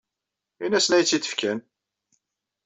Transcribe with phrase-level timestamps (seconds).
[0.63, 1.59] Ini-asen ad iyi-tt-id-fken.